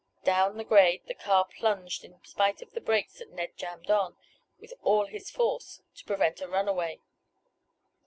Down 0.23 0.57
the 0.57 0.63
grade 0.63 1.03
the 1.05 1.13
car 1.13 1.45
plunged 1.45 2.03
in 2.03 2.19
spite 2.25 2.63
of 2.63 2.71
the 2.71 2.81
brakes 2.81 3.19
that 3.19 3.31
Ned 3.31 3.55
jammed 3.55 3.91
on, 3.91 4.17
with 4.59 4.73
all 4.81 5.05
his 5.05 5.29
force, 5.29 5.83
to 5.93 6.05
prevent 6.05 6.41
a 6.41 6.47
runaway. 6.47 7.01